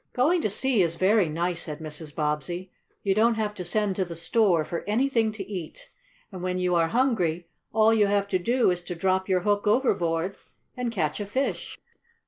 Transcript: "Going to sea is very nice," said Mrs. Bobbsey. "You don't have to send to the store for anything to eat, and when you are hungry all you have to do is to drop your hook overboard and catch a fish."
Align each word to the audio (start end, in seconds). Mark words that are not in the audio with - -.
"Going 0.13 0.41
to 0.41 0.49
sea 0.49 0.81
is 0.81 0.95
very 0.95 1.29
nice," 1.29 1.61
said 1.61 1.77
Mrs. 1.77 2.15
Bobbsey. 2.15 2.71
"You 3.03 3.13
don't 3.13 3.35
have 3.35 3.53
to 3.53 3.63
send 3.63 3.95
to 3.97 4.03
the 4.03 4.15
store 4.15 4.65
for 4.65 4.83
anything 4.87 5.31
to 5.33 5.45
eat, 5.47 5.91
and 6.31 6.41
when 6.41 6.57
you 6.57 6.73
are 6.73 6.87
hungry 6.87 7.45
all 7.71 7.93
you 7.93 8.07
have 8.07 8.27
to 8.29 8.39
do 8.39 8.71
is 8.71 8.81
to 8.85 8.95
drop 8.95 9.29
your 9.29 9.41
hook 9.41 9.67
overboard 9.67 10.37
and 10.75 10.91
catch 10.91 11.19
a 11.19 11.25
fish." 11.27 11.77